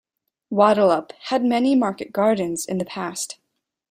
[0.51, 3.37] Wattleup had many market gardens in the past.